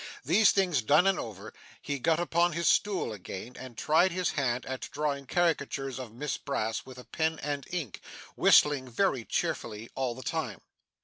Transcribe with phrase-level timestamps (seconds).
[0.25, 4.65] These things done and over, he got upon his stool again and tried his hand
[4.65, 8.01] at drawing caricatures of Miss Brass with a pen and ink,
[8.35, 10.61] whistling very cheerfully all the time.